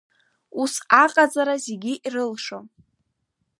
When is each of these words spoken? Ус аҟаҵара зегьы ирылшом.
Ус 0.61 0.73
аҟаҵара 1.03 1.55
зегьы 1.65 1.93
ирылшом. 2.05 2.65